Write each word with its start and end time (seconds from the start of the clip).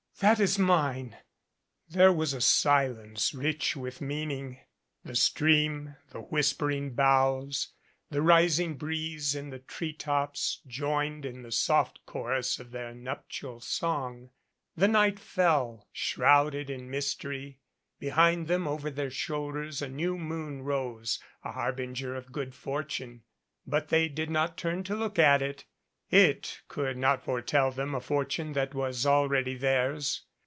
"That 0.19 0.39
is 0.39 0.59
mine." 0.59 1.17
There 1.89 2.13
was 2.13 2.35
a 2.35 2.41
silence 2.41 3.33
rich 3.33 3.75
with 3.75 4.01
meaning. 4.01 4.59
The 5.03 5.15
stream, 5.15 5.95
the 6.11 6.19
whispering 6.21 6.93
boughs, 6.93 7.69
the 8.11 8.21
rising 8.21 8.75
breeze 8.75 9.33
in 9.33 9.49
the 9.49 9.57
tree 9.57 9.93
tops 9.93 10.61
joined 10.67 11.25
in 11.25 11.41
the 11.41 11.51
soft 11.51 12.05
chorus 12.05 12.59
of 12.59 12.69
their 12.69 12.93
nuptial 12.93 13.61
song. 13.61 14.29
The 14.77 14.85
DUO 14.85 14.91
night 14.91 15.19
fell, 15.19 15.87
shrouded 15.91 16.69
in 16.69 16.87
mystery. 16.91 17.57
Behind 17.99 18.47
them 18.47 18.67
over 18.67 18.91
their 18.91 19.09
shoulders 19.09 19.81
a 19.81 19.89
new 19.89 20.19
moon 20.19 20.61
rose, 20.61 21.19
a 21.43 21.51
harbinger 21.53 22.13
of 22.15 22.31
good 22.31 22.53
fortune, 22.53 23.23
but 23.65 23.87
they 23.87 24.07
did 24.07 24.29
not 24.29 24.55
turn 24.55 24.83
to 24.83 24.95
look 24.95 25.17
at 25.17 25.41
it. 25.41 25.65
It 26.13 26.61
could 26.67 26.97
not 26.97 27.23
foretell 27.23 27.71
them 27.71 27.95
a 27.95 28.01
fortune 28.01 28.51
that 28.51 28.73
was 28.75 29.05
already 29.05 29.55
theirs. 29.55 30.23